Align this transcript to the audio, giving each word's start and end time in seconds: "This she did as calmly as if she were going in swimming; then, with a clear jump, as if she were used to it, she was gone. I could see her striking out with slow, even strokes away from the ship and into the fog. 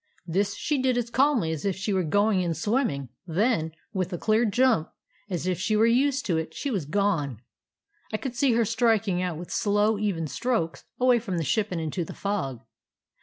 "This 0.25 0.55
she 0.55 0.81
did 0.81 0.97
as 0.97 1.11
calmly 1.11 1.51
as 1.51 1.63
if 1.63 1.75
she 1.75 1.93
were 1.93 2.01
going 2.01 2.41
in 2.41 2.55
swimming; 2.55 3.09
then, 3.27 3.71
with 3.93 4.11
a 4.11 4.17
clear 4.17 4.45
jump, 4.45 4.89
as 5.29 5.45
if 5.45 5.59
she 5.59 5.75
were 5.75 5.85
used 5.85 6.25
to 6.25 6.37
it, 6.39 6.55
she 6.55 6.71
was 6.71 6.85
gone. 6.85 7.39
I 8.11 8.17
could 8.17 8.33
see 8.35 8.53
her 8.53 8.65
striking 8.65 9.21
out 9.21 9.37
with 9.37 9.51
slow, 9.51 9.99
even 9.99 10.25
strokes 10.25 10.85
away 10.99 11.19
from 11.19 11.37
the 11.37 11.43
ship 11.43 11.67
and 11.71 11.79
into 11.79 12.03
the 12.03 12.15
fog. 12.15 12.63